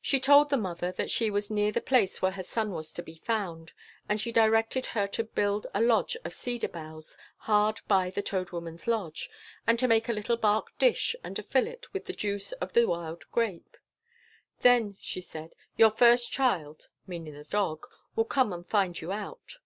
She 0.00 0.18
told 0.18 0.50
the 0.50 0.56
mother 0.56 0.90
that 0.90 1.08
she 1.08 1.30
was 1.30 1.48
near 1.48 1.70
the 1.70 1.80
place 1.80 2.20
where 2.20 2.32
her 2.32 2.42
son 2.42 2.72
was 2.72 2.90
to 2.94 3.00
be 3.00 3.14
found; 3.14 3.70
and 4.08 4.20
she 4.20 4.32
directed 4.32 4.86
her 4.86 5.06
to 5.06 5.22
build 5.22 5.68
a 5.72 5.80
lodge 5.80 6.16
of 6.24 6.34
cedar 6.34 6.66
boughs 6.66 7.16
hard 7.36 7.80
by 7.86 8.10
the 8.10 8.22
old 8.22 8.26
Toad 8.26 8.50
Woman's 8.50 8.88
lodge, 8.88 9.30
and 9.64 9.78
to 9.78 9.86
make 9.86 10.08
a 10.08 10.12
little 10.12 10.36
bark 10.36 10.76
dish, 10.80 11.14
and 11.22 11.36
to 11.36 11.44
fill 11.44 11.68
it 11.68 11.92
with 11.94 12.06
the 12.06 12.12
juice 12.12 12.50
of 12.54 12.72
the 12.72 12.88
wild 12.88 13.22
grape. 13.30 13.76
"Then," 14.62 14.96
she 15.00 15.20
said, 15.20 15.54
"your 15.76 15.90
first 15.90 16.32
child 16.32 16.88
(meaning 17.06 17.34
the 17.34 17.44
dog) 17.44 17.86
will 18.16 18.24
come 18.24 18.52
and 18.52 18.66
find 18.66 19.00
you 19.00 19.12
out." 19.12 19.58